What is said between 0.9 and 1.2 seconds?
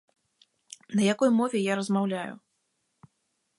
На